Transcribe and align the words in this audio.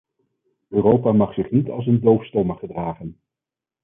Europa 0.69 1.11
mag 1.11 1.33
zich 1.33 1.51
niet 1.51 1.69
als 1.69 1.85
een 1.87 1.99
doofstomme 2.01 2.55
gedragen. 2.55 3.19